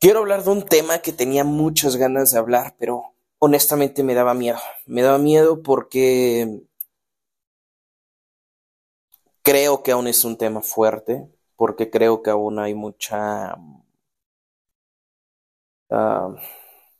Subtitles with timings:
[0.00, 4.34] Quiero hablar de un tema que tenía muchas ganas de hablar, pero honestamente me daba
[4.34, 4.58] miedo.
[4.86, 6.62] Me daba miedo porque
[9.42, 13.56] creo que aún es un tema fuerte, porque creo que aún hay mucha...
[15.90, 16.34] ah,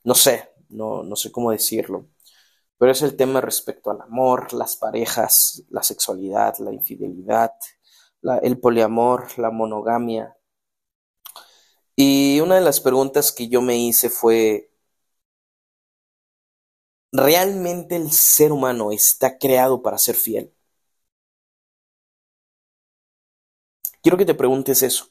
[0.05, 2.07] no sé, no, no sé cómo decirlo,
[2.79, 7.53] pero es el tema respecto al amor, las parejas, la sexualidad, la infidelidad,
[8.43, 10.38] el poliamor, la monogamia.
[12.01, 14.71] Y una de las preguntas que yo me hice fue,
[17.13, 20.55] ¿realmente el ser humano está creado para ser fiel?
[24.03, 25.09] Quiero que te preguntes eso.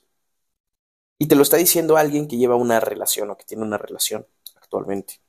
[1.19, 4.25] Y te lo está diciendo alguien que lleva una relación o que tiene una relación
[4.55, 5.21] actualmente.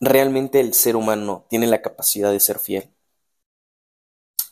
[0.00, 2.88] ¿Realmente el ser humano tiene la capacidad de ser fiel?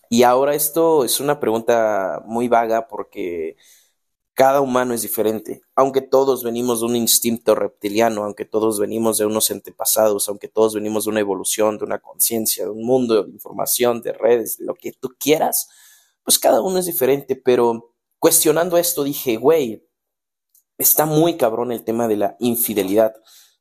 [0.09, 3.57] Y ahora esto es una pregunta muy vaga porque
[4.35, 5.63] cada humano es diferente.
[5.77, 10.75] Aunque todos venimos de un instinto reptiliano, aunque todos venimos de unos antepasados, aunque todos
[10.75, 14.67] venimos de una evolución, de una conciencia, de un mundo de información, de redes, de
[14.67, 15.69] lo que tú quieras,
[16.25, 17.37] pues cada uno es diferente.
[17.37, 19.87] Pero cuestionando esto dije, güey,
[20.79, 23.15] está muy cabrón el tema de la infidelidad.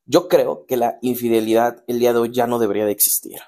[0.05, 3.39] Yo creo que la infidelidad el día de hoy ya no debería de existir.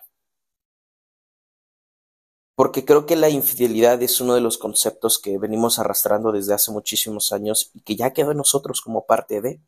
[2.56, 6.72] Porque creo que la infidelidad es uno de los conceptos que venimos arrastrando desde hace
[6.72, 9.62] muchísimos años y que ya quedó en nosotros como parte de.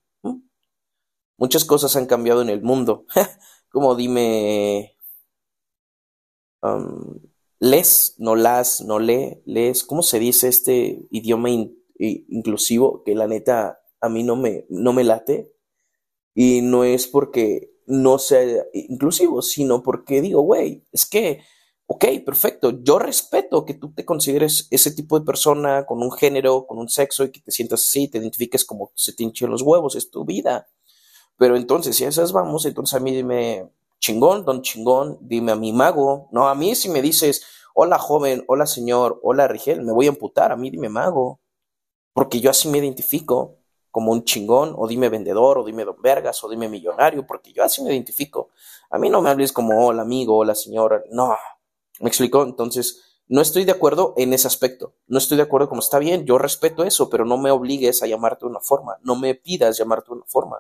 [1.38, 3.06] Muchas cosas han cambiado en el mundo.
[3.70, 4.96] Como dime,
[6.64, 7.20] um,
[7.60, 11.50] les, no las, no le, les, ¿cómo se dice este idioma
[12.00, 15.54] inclusivo que la neta a mí no me, no me late?
[16.34, 21.42] Y no es porque no sea inclusivo, sino porque digo, güey, es que,
[21.88, 26.68] ok, perfecto, yo respeto que tú te consideres ese tipo de persona con un género,
[26.68, 29.62] con un sexo y que te sientas así, te identifiques como se te hinchen los
[29.62, 30.68] huevos, es tu vida.
[31.38, 35.56] Pero entonces, si a esas vamos, entonces a mí dime chingón, don chingón, dime a
[35.56, 36.30] mi mago.
[36.32, 40.10] No, a mí si me dices, hola joven, hola señor, hola Rigel, me voy a
[40.10, 41.40] emputar, a mí dime mago
[42.18, 43.60] porque yo así me identifico
[43.92, 47.64] como un chingón, o dime vendedor, o dime don Vergas, o dime millonario, porque yo
[47.64, 48.50] así me identifico.
[48.90, 51.38] A mí no me hables como hola amigo, hola señora, no,
[52.00, 55.82] me explico, entonces no estoy de acuerdo en ese aspecto, no estoy de acuerdo como
[55.82, 59.16] está bien, yo respeto eso, pero no me obligues a llamarte de una forma, no
[59.16, 60.58] me pidas llamarte de una forma.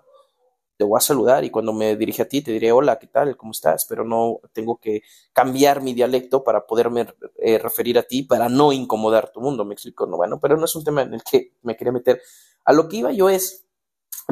[0.75, 3.35] Te voy a saludar y cuando me dirige a ti te diré hola, ¿qué tal?
[3.35, 3.85] ¿Cómo estás?
[3.85, 5.01] Pero no tengo que
[5.33, 9.73] cambiar mi dialecto para poderme eh, referir a ti para no incomodar tu mundo, me
[9.73, 12.21] explico, no, bueno, pero no es un tema en el que me quería meter.
[12.63, 13.66] A lo que iba yo es,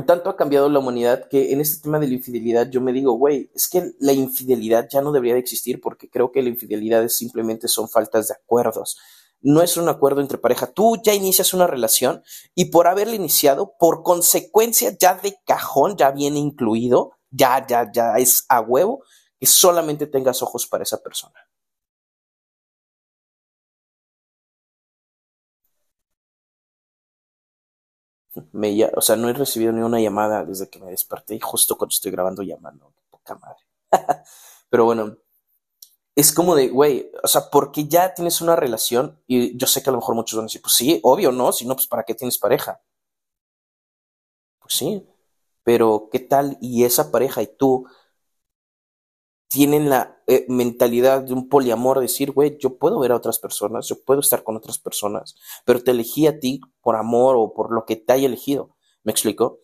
[0.03, 3.13] tanto ha cambiado la humanidad que en este tema de la infidelidad yo me digo,
[3.13, 7.07] güey, es que la infidelidad ya no debería de existir porque creo que la infidelidad
[7.07, 8.97] simplemente son faltas de acuerdos.
[9.41, 10.67] No es un acuerdo entre pareja.
[10.67, 12.23] Tú ya inicias una relación
[12.55, 18.15] y por haberla iniciado, por consecuencia ya de cajón, ya viene incluido, ya, ya, ya
[18.15, 19.03] es a huevo
[19.39, 21.35] que solamente tengas ojos para esa persona.
[28.51, 31.77] Me, o sea, no he recibido ni una llamada desde que me desperté y justo
[31.77, 32.93] cuando estoy grabando llamando.
[33.09, 33.63] Poca madre.
[34.69, 35.17] Pero bueno,
[36.15, 39.89] es como de, güey, o sea, porque ya tienes una relación y yo sé que
[39.89, 41.51] a lo mejor muchos van a decir, pues sí, obvio, ¿no?
[41.51, 42.81] Si no, pues ¿para qué tienes pareja?
[44.59, 45.07] Pues sí,
[45.63, 46.57] pero ¿qué tal?
[46.61, 47.87] Y esa pareja y tú
[49.47, 53.87] tienen la eh, mentalidad de un poliamor, decir, güey, yo puedo ver a otras personas,
[53.87, 55.35] yo puedo estar con otras personas,
[55.65, 58.75] pero te elegí a ti por amor o por lo que te haya elegido.
[59.03, 59.59] ¿Me explico?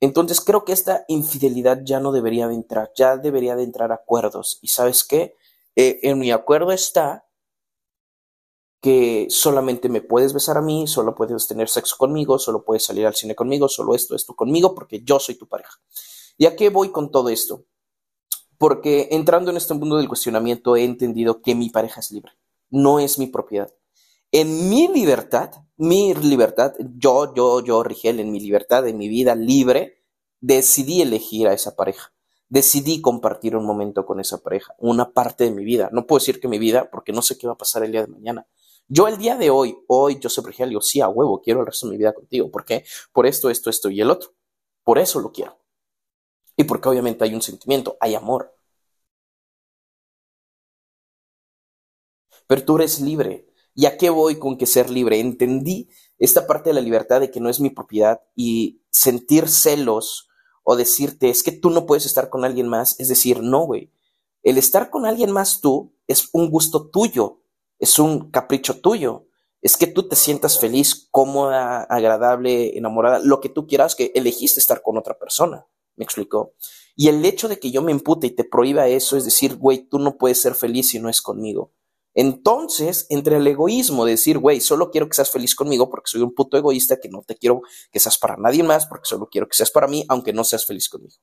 [0.00, 4.58] Entonces creo que esta infidelidad ya no debería de entrar, ya debería de entrar acuerdos.
[4.62, 5.36] ¿Y sabes qué?
[5.76, 7.26] Eh, en mi acuerdo está
[8.80, 13.06] que solamente me puedes besar a mí, solo puedes tener sexo conmigo, solo puedes salir
[13.06, 15.78] al cine conmigo, solo esto, esto conmigo, porque yo soy tu pareja.
[16.38, 17.66] ¿Y a qué voy con todo esto?
[18.60, 22.32] Porque entrando en este mundo del cuestionamiento he entendido que mi pareja es libre,
[22.68, 23.74] no es mi propiedad.
[24.32, 29.34] En mi libertad, mi libertad, yo, yo, yo, Rigel, en mi libertad, en mi vida
[29.34, 30.02] libre,
[30.42, 32.12] decidí elegir a esa pareja.
[32.50, 35.88] Decidí compartir un momento con esa pareja, una parte de mi vida.
[35.90, 38.02] No puedo decir que mi vida, porque no sé qué va a pasar el día
[38.02, 38.46] de mañana.
[38.88, 41.86] Yo el día de hoy, hoy, Joseph Rigel, digo, sí, a huevo, quiero el resto
[41.86, 42.50] de mi vida contigo.
[42.50, 42.84] ¿Por qué?
[43.10, 44.34] Por esto, esto, esto y el otro.
[44.84, 45.59] Por eso lo quiero.
[46.60, 48.54] Y porque obviamente hay un sentimiento, hay amor.
[52.50, 53.46] pero tú eres libre.
[53.76, 55.20] ¿Y a qué voy con que ser libre?
[55.20, 60.28] Entendí esta parte de la libertad de que no es mi propiedad y sentir celos
[60.64, 63.92] o decirte es que tú no puedes estar con alguien más, es decir, no, güey.
[64.42, 67.40] El estar con alguien más tú es un gusto tuyo,
[67.78, 69.28] es un capricho tuyo.
[69.62, 74.58] es que tú te sientas feliz, cómoda, agradable, enamorada, lo que tú quieras, que elegiste
[74.58, 75.66] estar con otra persona.
[76.00, 76.54] ¿Me explicó?
[76.96, 79.86] Y el hecho de que yo me impute y te prohíba eso es decir, güey,
[79.86, 81.74] tú no puedes ser feliz si no es conmigo.
[82.14, 86.22] Entonces, entre el egoísmo de decir, güey, solo quiero que seas feliz conmigo porque soy
[86.22, 87.60] un puto egoísta que no te quiero
[87.92, 90.64] que seas para nadie más porque solo quiero que seas para mí, aunque no seas
[90.64, 91.16] feliz conmigo.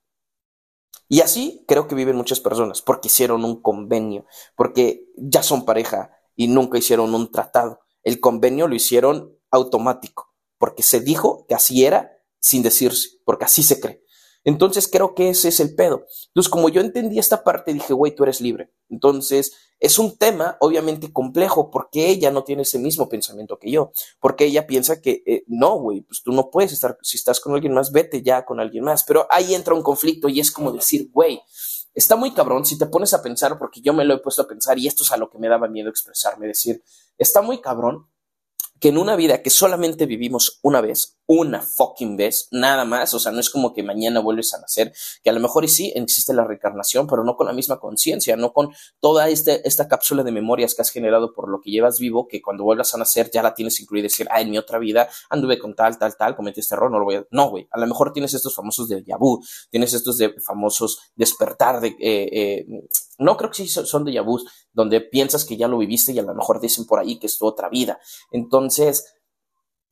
[1.09, 6.11] Y así creo que viven muchas personas porque hicieron un convenio, porque ya son pareja
[6.35, 7.79] y nunca hicieron un tratado.
[8.03, 13.63] El convenio lo hicieron automático, porque se dijo que así era sin decirse, porque así
[13.63, 14.03] se cree.
[14.47, 16.05] Entonces creo que ese es el pedo.
[16.27, 18.71] Entonces, como yo entendí esta parte, dije, güey, tú eres libre.
[18.89, 23.91] Entonces, es un tema obviamente complejo porque ella no tiene ese mismo pensamiento que yo,
[24.21, 27.55] porque ella piensa que eh, no, güey, pues tú no puedes estar, si estás con
[27.55, 29.03] alguien más, vete ya con alguien más.
[29.03, 31.41] Pero ahí entra un conflicto y es como decir, güey,
[31.93, 34.47] está muy cabrón si te pones a pensar, porque yo me lo he puesto a
[34.47, 36.81] pensar y esto es a lo que me daba miedo expresarme, decir,
[37.17, 38.07] está muy cabrón
[38.79, 43.19] que en una vida que solamente vivimos una vez, una fucking vez, nada más, o
[43.19, 44.93] sea, no es como que mañana vuelves a nacer,
[45.23, 48.37] que a lo mejor y sí existe la reencarnación, pero no con la misma conciencia,
[48.37, 51.99] no con toda este, esta cápsula de memorias que has generado por lo que llevas
[51.99, 54.57] vivo, que cuando vuelvas a nacer ya la tienes incluida y decir, ah, en mi
[54.57, 57.27] otra vida anduve con tal, tal, tal, cometí este error, no lo voy a...
[57.31, 61.81] No, güey, a lo mejor tienes estos famosos de Yabu, tienes estos de famosos despertar
[61.81, 61.89] de...
[61.99, 62.65] Eh, eh,
[63.17, 66.23] no creo que sí son de Yabús, donde piensas que ya lo viviste y a
[66.23, 67.99] lo mejor dicen por ahí que es tu otra vida.
[68.31, 69.15] Entonces,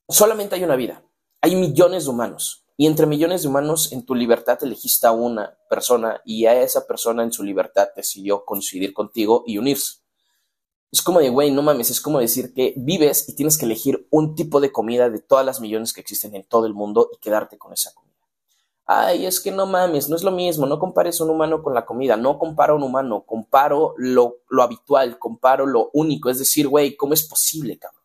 [0.07, 1.03] solamente hay una vida.
[1.41, 2.65] Hay millones de humanos.
[2.77, 6.85] Y entre millones de humanos, en tu libertad elegiste a una persona y a esa
[6.85, 9.99] persona en su libertad decidió coincidir contigo y unirse.
[10.91, 14.07] Es como de, güey, no mames, es como decir que vives y tienes que elegir
[14.11, 17.17] un tipo de comida de todas las millones que existen en todo el mundo y
[17.17, 18.04] quedarte con esa comida.
[18.87, 21.85] Ay, es que no mames, no es lo mismo, no compares un humano con la
[21.85, 26.95] comida, no comparo un humano, comparo lo, lo habitual, comparo lo único, es decir, güey,
[26.95, 28.03] ¿cómo es posible, cabrón?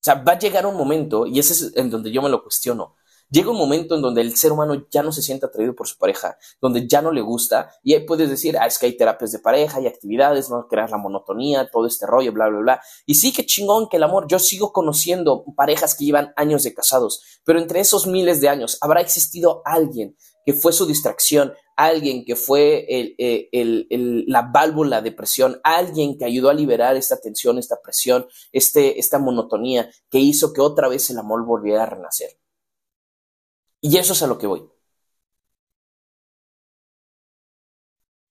[0.00, 2.42] O sea, va a llegar un momento, y ese es en donde yo me lo
[2.42, 2.94] cuestiono,
[3.30, 5.98] Llega un momento en donde el ser humano ya no se siente atraído por su
[5.98, 9.32] pareja, donde ya no le gusta, y ahí puedes decir, ah, es que hay terapias
[9.32, 12.82] de pareja, hay actividades, no crear la monotonía, todo este rollo, bla, bla, bla.
[13.04, 16.72] Y sí, que chingón que el amor, yo sigo conociendo parejas que llevan años de
[16.72, 20.16] casados, pero entre esos miles de años habrá existido alguien
[20.46, 26.48] que fue su distracción, alguien que fue el, la válvula de presión, alguien que ayudó
[26.48, 31.18] a liberar esta tensión, esta presión, este, esta monotonía, que hizo que otra vez el
[31.18, 32.30] amor volviera a renacer.
[33.80, 34.68] Y eso es a lo que voy.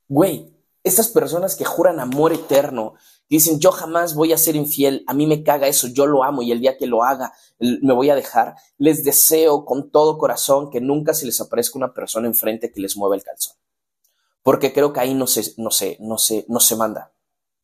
[0.09, 0.53] Güey,
[0.83, 2.95] estas personas que juran amor eterno,
[3.29, 6.41] dicen yo jamás voy a ser infiel, a mí me caga eso, yo lo amo
[6.41, 10.69] y el día que lo haga me voy a dejar, les deseo con todo corazón
[10.69, 13.55] que nunca se les aparezca una persona enfrente que les mueva el calzón.
[14.43, 17.11] Porque creo que ahí no se, no se, no se, no se manda.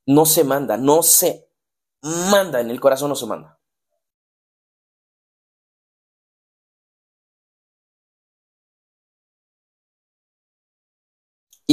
[0.05, 1.47] No se manda, no se
[2.01, 3.57] manda, en el corazón no se manda.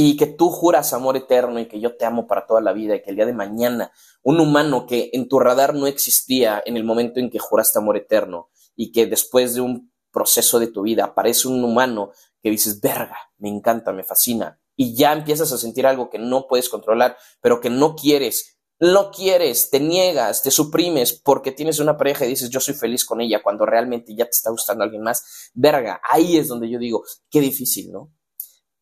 [0.03, 2.95] Y que tú juras amor eterno y que yo te amo para toda la vida
[2.95, 3.91] y que el día de mañana
[4.23, 7.97] un humano que en tu radar no existía en el momento en que juraste amor
[7.97, 12.11] eterno y que después de un proceso de tu vida aparece un humano
[12.41, 16.47] que dices, verga, me encanta, me fascina y ya empiezas a sentir algo que no
[16.47, 21.95] puedes controlar, pero que no quieres, no quieres, te niegas, te suprimes porque tienes una
[21.95, 25.03] pareja y dices yo soy feliz con ella cuando realmente ya te está gustando alguien
[25.03, 28.11] más, verga, ahí es donde yo digo, qué difícil, ¿no?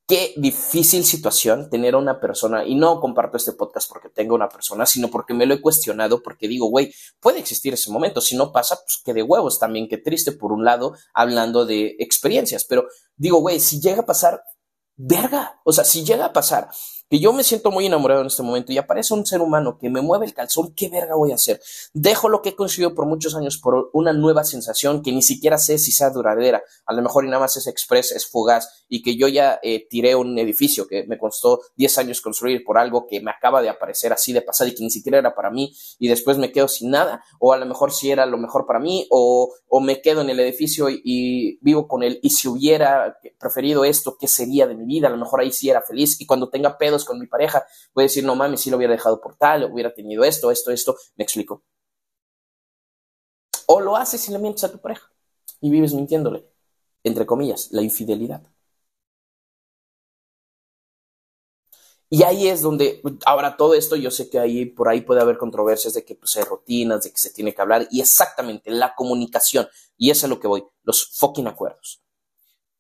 [0.10, 4.50] Qué difícil situación tener a una persona, y no comparto este podcast porque tengo una
[4.50, 8.36] persona, sino porque me lo he cuestionado, porque digo, güey, puede existir ese momento, si
[8.36, 12.66] no pasa, pues que de huevos también, qué triste por un lado, hablando de experiencias,
[12.66, 12.88] pero
[13.18, 14.42] digo, güey, si llega a pasar,
[14.96, 16.70] verga, o sea, si llega a pasar
[17.10, 19.90] que yo me siento muy enamorado en este momento y aparece un ser humano que
[19.90, 21.60] me mueve el calzón, ¿qué verga voy a hacer?
[21.94, 25.58] Dejo lo que he conseguido por muchos años por una nueva sensación que ni siquiera
[25.58, 26.62] sé si sea duradera.
[26.86, 29.88] A lo mejor y nada más es express, es fugaz y que yo ya eh,
[29.90, 33.70] tiré un edificio que me costó 10 años construir por algo que me acaba de
[33.70, 36.68] aparecer así de pasar y que ni siquiera era para mí y después me quedo
[36.68, 40.02] sin nada o a lo mejor si era lo mejor para mí o, o me
[40.02, 44.28] quedo en el edificio y, y vivo con él y si hubiera preferido esto, ¿qué
[44.28, 45.08] sería de mi vida?
[45.08, 48.04] A lo mejor ahí sí era feliz y cuando tenga pedos con mi pareja, voy
[48.04, 50.98] a decir, no mames, si lo hubiera dejado por tal, hubiera tenido esto, esto, esto,
[51.16, 51.64] me explico.
[53.68, 55.12] O lo haces y le mientes a tu pareja
[55.62, 56.46] y vives mintiéndole,
[57.04, 58.42] entre comillas, la infidelidad.
[62.12, 65.38] Y ahí es donde, ahora todo esto, yo sé que ahí, por ahí puede haber
[65.38, 68.96] controversias de que pues, hay rutinas, de que se tiene que hablar, y exactamente la
[68.96, 72.02] comunicación, y es a lo que voy, los fucking acuerdos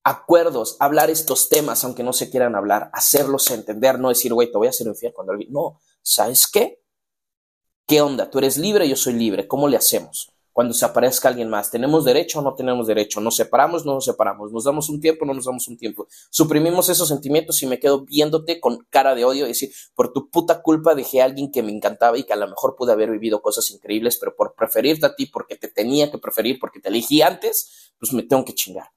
[0.04, 4.58] acuerdos, hablar estos temas, aunque no se quieran hablar, hacerlos entender, no decir, güey, te
[4.58, 5.52] voy a hacer infiel cuando alguien.
[5.52, 6.82] No, ¿sabes qué?
[7.88, 8.30] ¿Qué onda?
[8.30, 9.48] Tú eres libre, yo soy libre.
[9.48, 10.32] ¿Cómo le hacemos?
[10.52, 13.22] Cuando se aparezca alguien más, ¿tenemos derecho o no tenemos derecho?
[13.22, 14.52] ¿Nos separamos no nos separamos?
[14.52, 16.08] ¿Nos damos un tiempo no nos damos un tiempo?
[16.30, 20.30] Suprimimos esos sentimientos y me quedo viéndote con cara de odio y decir, por tu
[20.30, 23.10] puta culpa dejé a alguien que me encantaba y que a lo mejor pude haber
[23.10, 26.90] vivido cosas increíbles, pero por preferirte a ti, porque te tenía que preferir, porque te
[26.90, 28.92] elegí antes, pues me tengo que chingar.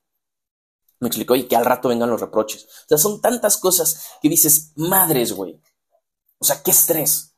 [1.02, 2.64] Me explicó y que al rato vengan los reproches.
[2.64, 5.61] O sea, son tantas cosas que dices, madres, güey.
[6.38, 7.35] O sea, qué estrés.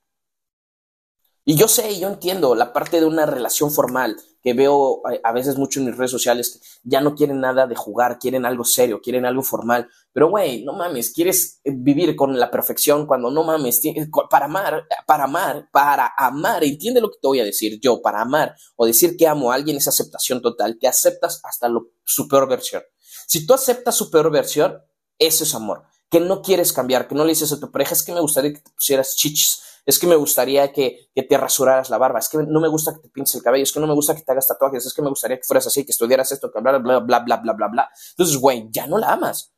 [1.47, 5.57] Y yo sé, yo entiendo la parte de una relación formal que veo a veces
[5.57, 9.01] mucho en mis redes sociales, que ya no quieren nada de jugar, quieren algo serio,
[9.01, 9.89] quieren algo formal.
[10.13, 13.81] Pero, güey, no mames, quieres vivir con la perfección cuando no mames,
[14.29, 18.21] para amar, para amar, para amar, entiende lo que te voy a decir yo, para
[18.21, 22.29] amar o decir que amo a alguien es aceptación total, que aceptas hasta lo, su
[22.29, 22.83] peor versión.
[23.27, 24.83] Si tú aceptas su peor versión,
[25.19, 25.85] eso es amor.
[26.11, 28.53] Que no quieres cambiar, que no le dices a tu pareja, es que me gustaría
[28.53, 32.39] que te pusieras chichis, es que me gustaría que, te rasuraras la barba, es que
[32.39, 34.33] no me gusta que te pintes el cabello, es que no me gusta que te
[34.33, 37.01] hagas tatuajes, es que me gustaría que fueras así, que estudiaras esto, que bla, bla,
[37.01, 37.91] bla, bla, bla, bla, bla.
[38.11, 39.53] Entonces, güey, ya no la amas.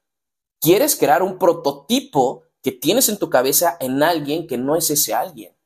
[0.61, 5.15] Quieres crear un prototipo que tienes en tu cabeza en alguien que no es ese
[5.15, 5.57] alguien.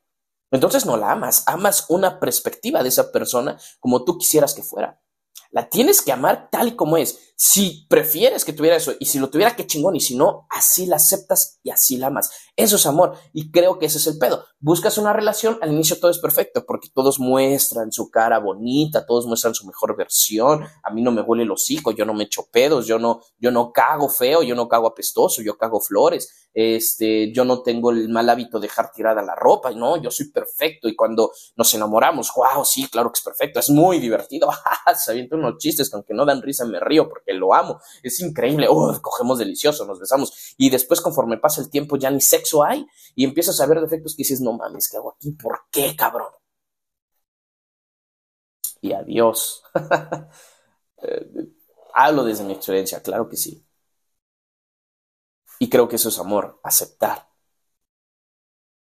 [0.51, 5.01] Entonces no la amas, amas una perspectiva de esa persona como tú quisieras que fuera.
[5.49, 7.30] La tienes que amar tal y como es.
[7.43, 9.95] Si prefieres que tuviera eso y si lo tuviera, qué chingón.
[9.95, 12.29] Y si no, así la aceptas y así la amas.
[12.55, 13.17] Eso es amor.
[13.33, 14.45] Y creo que ese es el pedo.
[14.59, 19.25] Buscas una relación, al inicio todo es perfecto porque todos muestran su cara bonita, todos
[19.25, 20.67] muestran su mejor versión.
[20.83, 23.49] A mí no me huele el hocico, yo no me echo pedos, yo no, yo
[23.49, 28.09] no cago feo, yo no cago apestoso, yo cago flores este, yo no tengo el
[28.09, 32.31] mal hábito de dejar tirada la ropa, no, yo soy perfecto y cuando nos enamoramos,
[32.35, 34.49] wow, sí, claro que es perfecto, es muy divertido,
[34.95, 38.19] se avientan unos chistes que aunque no dan risa me río porque lo amo, es
[38.19, 42.63] increíble, oh, cogemos delicioso, nos besamos y después conforme pasa el tiempo ya ni sexo
[42.63, 42.85] hay
[43.15, 45.31] y empiezas a ver defectos que dices, no mames, ¿qué hago aquí?
[45.31, 46.31] ¿Por qué, cabrón?
[48.81, 49.63] Y adiós.
[51.03, 51.47] Eh,
[51.95, 53.65] hablo desde mi experiencia, claro que sí.
[55.57, 57.27] Y creo que eso es amor, aceptar.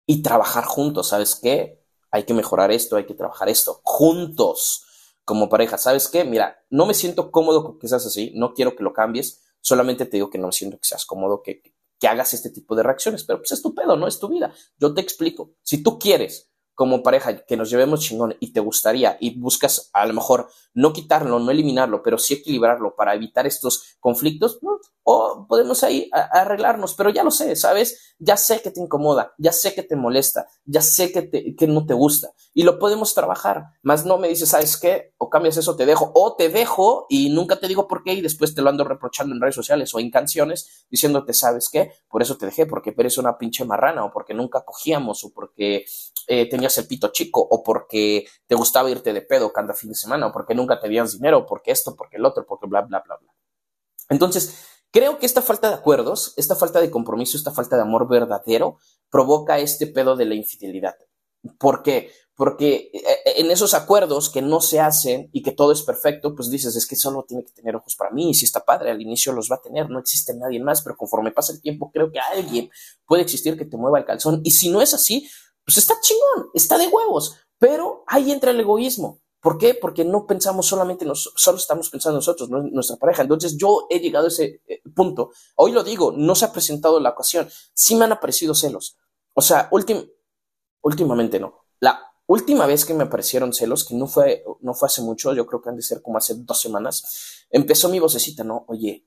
[0.06, 1.82] Y trabajar juntos, ¿sabes qué?
[2.10, 4.84] Hay que mejorar esto, hay que trabajar esto, juntos,
[5.24, 5.78] como pareja.
[5.78, 6.24] ¿Sabes qué?
[6.24, 10.06] Mira, no me siento cómodo con que seas así, no quiero que lo cambies, solamente
[10.06, 11.62] te digo que no me siento que seas cómodo, que,
[11.98, 14.52] que hagas este tipo de reacciones, pero pues es tu pedo, no es tu vida.
[14.78, 15.54] Yo te explico.
[15.62, 20.06] Si tú quieres como pareja que nos llevemos chingón y te gustaría y buscas a
[20.06, 24.58] lo mejor no quitarlo, no eliminarlo, pero sí equilibrarlo para evitar estos conflictos,
[25.04, 28.14] o podemos ahí arreglarnos, pero ya lo sé, ¿sabes?
[28.18, 31.66] Ya sé que te incomoda, ya sé que te molesta, ya sé que, te, que
[31.66, 35.12] no te gusta y lo podemos trabajar, más no me dices, ¿sabes qué?
[35.18, 38.22] O cambias eso, te dejo, o te dejo y nunca te digo por qué y
[38.22, 41.92] después te lo ando reprochando en redes sociales o en canciones diciéndote, ¿sabes qué?
[42.08, 45.84] Por eso te dejé, porque eres una pinche marrana o porque nunca cogíamos o porque
[46.26, 49.96] eh, tenías el pito chico o porque te gustaba irte de pedo cada fin de
[49.96, 52.80] semana o porque nunca te dieron dinero, o porque esto, porque el otro, porque bla,
[52.82, 53.34] bla, bla, bla.
[54.08, 58.08] Entonces, Creo que esta falta de acuerdos, esta falta de compromiso, esta falta de amor
[58.08, 58.78] verdadero
[59.10, 60.94] provoca este pedo de la infidelidad.
[61.58, 62.12] ¿Por qué?
[62.36, 63.02] Porque eh,
[63.38, 66.86] en esos acuerdos que no se hacen y que todo es perfecto, pues dices, es
[66.86, 69.50] que solo tiene que tener ojos para mí y si está padre, al inicio los
[69.50, 72.70] va a tener, no existe nadie más, pero conforme pasa el tiempo, creo que alguien
[73.04, 74.42] puede existir que te mueva el calzón.
[74.44, 75.28] Y si no es así,
[75.64, 79.23] pues está chingón, está de huevos, pero ahí entra el egoísmo.
[79.44, 79.74] ¿Por qué?
[79.74, 83.20] Porque no pensamos solamente, nos, solo estamos pensando nosotros, no nuestra pareja.
[83.20, 85.32] Entonces yo he llegado a ese eh, punto.
[85.56, 87.46] Hoy lo digo, no se ha presentado la ocasión.
[87.74, 88.96] Sí me han aparecido celos.
[89.34, 89.68] O sea,
[90.80, 91.66] últimamente no.
[91.78, 95.44] La última vez que me aparecieron celos, que no fue, no fue hace mucho, yo
[95.44, 98.64] creo que han de ser como hace dos semanas, empezó mi vocecita, ¿no?
[98.68, 99.06] Oye,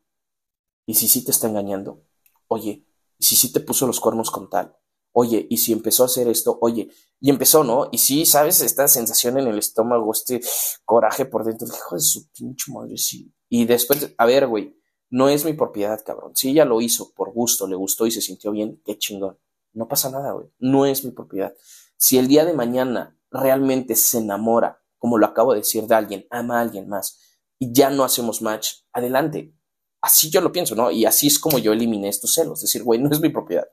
[0.86, 2.04] ¿y si sí te está engañando?
[2.48, 2.86] Oye,
[3.18, 4.78] ¿y si sí te puso los cuernos con tal?
[5.12, 7.90] Oye, y si empezó a hacer esto, oye, y empezó, ¿no?
[7.92, 8.62] Y sí, ¿sabes?
[8.62, 10.42] Esta sensación en el estómago, este
[10.86, 13.34] coraje por dentro, hijo de su pinche madre, sí.
[13.50, 14.78] Y después, a ver, güey,
[15.10, 16.36] no es mi propiedad, cabrón.
[16.36, 19.38] Si ella lo hizo por gusto, le gustó y se sintió bien, qué chingón.
[19.74, 20.48] No pasa nada, güey.
[20.60, 21.54] No es mi propiedad.
[21.98, 26.28] Si el día de mañana realmente se enamora, como lo acabo de decir, de alguien,
[26.30, 27.20] ama a alguien más,
[27.60, 29.54] y ya no hacemos match, adelante.
[30.02, 30.92] Así yo lo pienso, ¿no?
[30.92, 32.62] Y así es como yo eliminé estos celos.
[32.62, 33.68] Decir, güey, no es mi propiedad.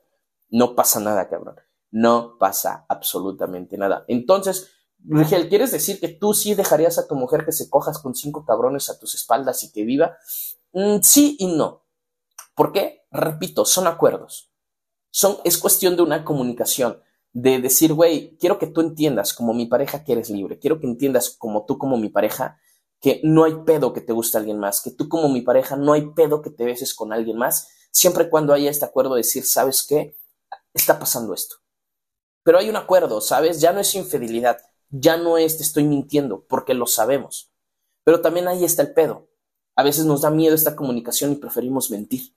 [0.49, 1.55] No pasa nada, cabrón.
[1.91, 4.05] No pasa absolutamente nada.
[4.07, 4.71] Entonces,
[5.07, 8.45] Rigel, ¿quieres decir que tú sí dejarías a tu mujer que se cojas con cinco
[8.45, 10.17] cabrones a tus espaldas y que viva?
[10.73, 11.85] Mm, sí y no.
[12.55, 13.05] ¿Por qué?
[13.11, 14.51] Repito, son acuerdos.
[15.11, 19.65] Son, es cuestión de una comunicación, de decir, güey, quiero que tú entiendas como mi
[19.65, 22.57] pareja que eres libre, quiero que entiendas como tú como mi pareja
[23.01, 25.93] que no hay pedo que te guste alguien más, que tú como mi pareja no
[25.93, 29.45] hay pedo que te beses con alguien más, siempre cuando haya este acuerdo de decir,
[29.45, 30.17] ¿sabes qué?
[30.75, 31.55] Está pasando esto.
[32.43, 33.59] Pero hay un acuerdo, ¿sabes?
[33.59, 37.51] Ya no es infidelidad, ya no es te estoy mintiendo, porque lo sabemos.
[38.03, 39.27] Pero también ahí está el pedo.
[39.75, 42.35] A veces nos da miedo esta comunicación y preferimos mentir.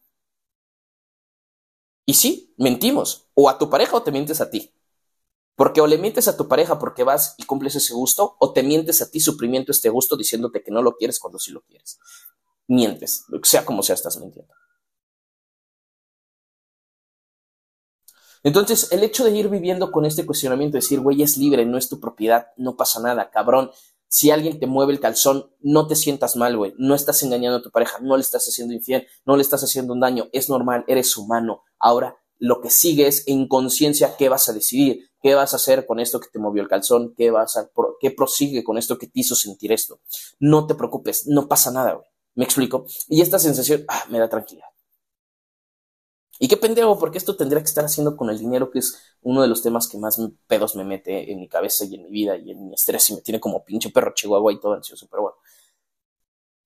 [2.06, 3.28] Y sí, mentimos.
[3.34, 4.72] O a tu pareja o te mientes a ti.
[5.54, 8.62] Porque o le mientes a tu pareja porque vas y cumples ese gusto, o te
[8.62, 11.98] mientes a ti suprimiendo este gusto diciéndote que no lo quieres cuando sí lo quieres.
[12.66, 14.54] Mientes, sea como sea, estás mintiendo.
[18.42, 21.78] Entonces, el hecho de ir viviendo con este cuestionamiento, de decir, güey, es libre, no
[21.78, 23.70] es tu propiedad, no pasa nada, cabrón.
[24.10, 26.72] Si alguien te mueve el calzón, no te sientas mal, güey.
[26.78, 29.92] No estás engañando a tu pareja, no le estás haciendo infiel, no le estás haciendo
[29.92, 30.28] un daño.
[30.32, 31.62] Es normal, eres humano.
[31.78, 35.86] Ahora, lo que sigue es en conciencia qué vas a decidir, qué vas a hacer
[35.86, 37.68] con esto que te movió el calzón, qué vas a,
[38.00, 40.00] qué prosigue con esto que te hizo sentir esto.
[40.38, 42.06] No te preocupes, no pasa nada, güey.
[42.34, 42.86] ¿Me explico?
[43.08, 44.68] Y esta sensación, ah, me da tranquilidad.
[46.38, 49.42] Y qué pendejo, porque esto tendría que estar haciendo con el dinero, que es uno
[49.42, 52.36] de los temas que más pedos me mete en mi cabeza y en mi vida
[52.36, 55.22] y en mi estrés y me tiene como pinche perro chihuahua y todo ansioso, pero
[55.22, 55.36] bueno.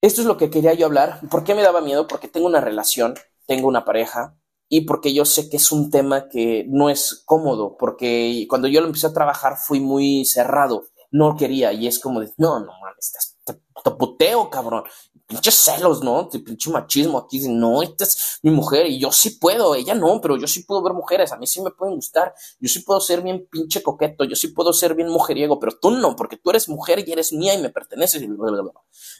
[0.03, 1.21] Esto es lo que quería yo hablar.
[1.31, 2.09] ¿Por qué me daba miedo?
[2.09, 3.15] Porque tengo una relación,
[3.47, 4.37] tengo una pareja
[4.69, 8.81] y porque yo sé que es un tema que no es cómodo, porque cuando yo
[8.81, 12.73] lo empecé a trabajar fui muy cerrado, no quería y es como de, no, no
[12.81, 14.85] mames, te, te puteo, cabrón
[15.33, 16.29] pinches celos, ¿no?
[16.31, 19.95] De pinche machismo aquí, de, no, esta es mi mujer y yo sí puedo, ella
[19.95, 22.81] no, pero yo sí puedo ver mujeres, a mí sí me pueden gustar, yo sí
[22.81, 26.37] puedo ser bien pinche coqueto, yo sí puedo ser bien mujeriego, pero tú no, porque
[26.37, 28.29] tú eres mujer y eres mía y me perteneces y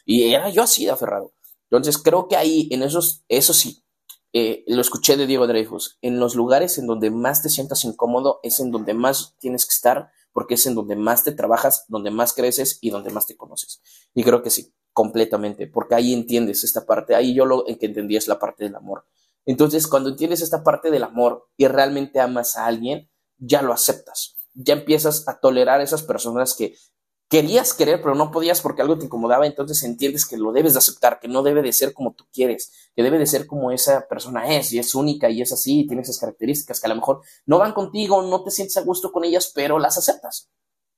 [0.05, 1.33] Y era yo así de aferrado.
[1.69, 3.83] Entonces creo que ahí, en esos, eso sí,
[4.33, 8.39] eh, lo escuché de Diego Dreyfus, en los lugares en donde más te sientas incómodo
[8.43, 12.11] es en donde más tienes que estar, porque es en donde más te trabajas, donde
[12.11, 13.81] más creces y donde más te conoces.
[14.13, 18.15] Y creo que sí completamente, porque ahí entiendes esta parte, ahí yo lo que entendí
[18.15, 19.05] es la parte del amor.
[19.45, 24.37] Entonces, cuando entiendes esta parte del amor y realmente amas a alguien, ya lo aceptas,
[24.53, 26.75] ya empiezas a tolerar a esas personas que
[27.29, 30.79] querías querer, pero no podías porque algo te incomodaba, entonces entiendes que lo debes de
[30.79, 34.07] aceptar, que no debe de ser como tú quieres, que debe de ser como esa
[34.07, 36.95] persona es, y es única y es así, y tiene esas características que a lo
[36.95, 40.49] mejor no van contigo, no te sientes a gusto con ellas, pero las aceptas.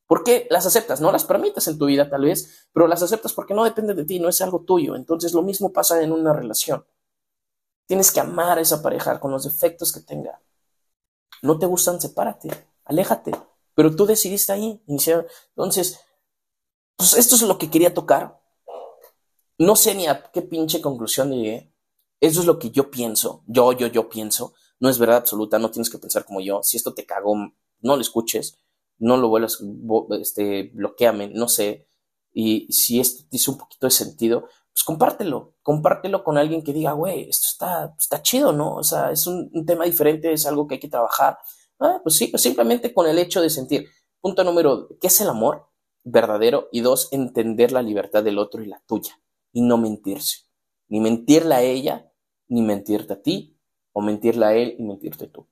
[0.07, 1.01] ¿Por qué las aceptas?
[1.01, 4.05] No las permites en tu vida tal vez, pero las aceptas porque no depende de
[4.05, 4.95] ti, no es algo tuyo.
[4.95, 6.85] Entonces lo mismo pasa en una relación.
[7.87, 10.41] Tienes que amar a esa pareja con los defectos que tenga.
[11.41, 12.49] No te gustan, sepárate,
[12.83, 13.31] aléjate.
[13.73, 15.27] Pero tú decidiste ahí iniciar.
[15.49, 15.99] Entonces,
[16.95, 18.39] pues esto es lo que quería tocar.
[19.57, 21.73] No sé ni a qué pinche conclusión llegué.
[22.19, 23.43] Eso es lo que yo pienso.
[23.47, 24.53] Yo, yo, yo pienso.
[24.79, 26.61] No es verdad absoluta, no tienes que pensar como yo.
[26.63, 28.59] Si esto te cagó, no lo escuches
[28.99, 29.59] no lo vuelvas,
[30.19, 31.87] este, bloqueame, no sé.
[32.33, 36.91] Y si esto dice un poquito de sentido, pues compártelo, compártelo con alguien que diga,
[36.93, 38.75] güey, esto está, está chido, ¿no?
[38.75, 41.37] O sea, es un, tema diferente, es algo que hay que trabajar.
[41.79, 43.87] Ah, pues sí, pues simplemente con el hecho de sentir.
[44.21, 45.67] Punto número, ¿qué es el amor
[46.05, 46.69] verdadero?
[46.71, 49.19] Y dos, entender la libertad del otro y la tuya,
[49.51, 50.43] y no mentirse.
[50.87, 52.11] Ni mentirle a ella,
[52.47, 53.59] ni mentirte a ti,
[53.91, 55.47] o mentirle a él y mentirte tú.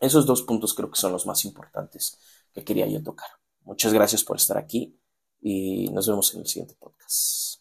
[0.00, 2.18] Esos dos puntos creo que son los más importantes
[2.52, 3.28] que quería yo tocar.
[3.62, 4.98] Muchas gracias por estar aquí
[5.40, 7.57] y nos vemos en el siguiente podcast.